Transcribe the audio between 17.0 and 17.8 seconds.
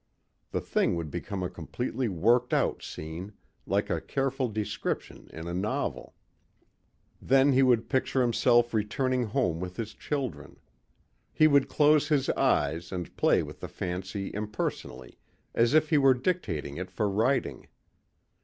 writing.